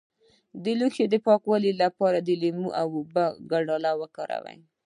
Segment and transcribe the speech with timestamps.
[0.63, 4.57] د لوښو د پاکوالي لپاره د لیمو او اوبو ګډول وکاروئ